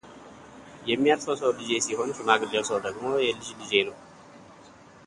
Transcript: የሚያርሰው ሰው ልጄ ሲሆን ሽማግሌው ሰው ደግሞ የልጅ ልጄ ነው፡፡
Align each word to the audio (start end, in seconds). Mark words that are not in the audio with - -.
የሚያርሰው 0.87 1.35
ሰው 1.41 1.51
ልጄ 1.59 1.71
ሲሆን 1.87 2.15
ሽማግሌው 2.19 2.65
ሰው 2.71 2.77
ደግሞ 2.87 3.05
የልጅ 3.27 3.49
ልጄ 3.61 3.73
ነው፡፡ 3.91 3.97